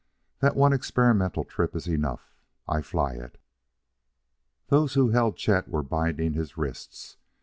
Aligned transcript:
That 0.39 0.55
one 0.55 0.73
experimental 0.73 1.43
trip 1.43 1.75
is 1.75 1.87
enough 1.87 2.33
I 2.67 2.81
fly 2.81 3.11
it!" 3.13 3.37
Those 4.69 4.95
who 4.95 5.09
held 5.09 5.37
Chet 5.37 5.67
were 5.69 5.83
binding 5.83 6.33
his 6.33 6.57
wrists. 6.57 7.17